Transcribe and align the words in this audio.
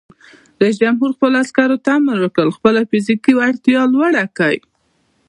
رئیس 0.61 0.77
جمهور 0.83 1.09
خپلو 1.15 1.35
عسکرو 1.43 1.77
ته 1.85 1.91
امر 1.97 2.17
وکړ؛ 2.21 2.47
خپله 2.57 2.79
فزیکي 2.89 3.33
وړتیا 3.35 3.81
لوړه 3.93 4.23
کړئ! 4.37 4.57